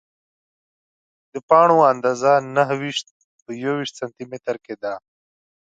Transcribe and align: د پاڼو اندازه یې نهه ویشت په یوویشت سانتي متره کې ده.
د 1.31 1.35
پاڼو 1.49 1.77
اندازه 1.93 2.31
یې 2.39 2.45
نهه 2.55 2.73
ویشت 2.81 3.07
په 3.43 3.49
یوویشت 3.63 3.93
سانتي 3.99 4.23
متره 4.31 4.57
کې 4.65 4.75
ده. 4.81 4.93